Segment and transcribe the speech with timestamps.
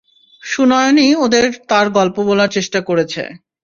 [0.43, 3.21] সুনয়নী ওদের তার গল্প বলার চেষ্টা করেছে।